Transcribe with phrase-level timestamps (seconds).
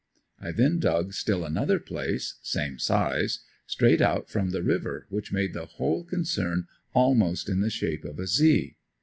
[0.39, 5.53] I then dug still another place, same size, straight out from the river which made
[5.53, 8.77] the whole concern almost in the shape of a "Z."